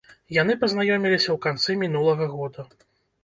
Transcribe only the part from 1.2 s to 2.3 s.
ў канцы мінулага